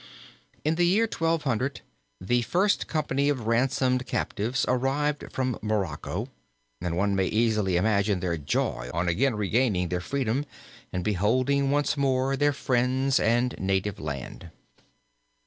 In 0.65 0.73
the 0.77 0.87
year 0.87 1.03
1200 1.05 1.81
the 2.19 2.41
first 2.41 2.87
company 2.87 3.29
of 3.29 3.45
ransomed 3.45 4.07
captives 4.07 4.65
arrived 4.67 5.31
from 5.31 5.59
Morocco, 5.61 6.27
and 6.81 6.97
one 6.97 7.15
may 7.15 7.27
easily 7.27 7.77
imagine 7.77 8.19
their 8.19 8.35
joy 8.35 8.89
on 8.95 9.07
again 9.07 9.35
regaining 9.35 9.89
their 9.89 10.01
freedom 10.01 10.43
and 10.91 11.03
beholding 11.03 11.69
once 11.69 11.97
more 11.97 12.35
their 12.35 12.51
friends 12.51 13.19
and 13.19 13.53
native 13.59 13.99
land. 13.99 14.49